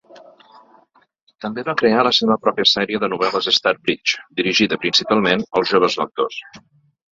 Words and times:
També 1.45 1.63
va 1.67 1.75
crear 1.81 2.05
la 2.07 2.13
seva 2.19 2.37
pròpia 2.47 2.67
sèrie 2.71 3.01
de 3.05 3.11
novel·les 3.15 3.51
Starbridge, 3.59 4.19
dirigida 4.41 4.81
principalment 4.87 5.47
als 5.61 5.75
joves 5.77 6.01
lectors. 6.05 6.43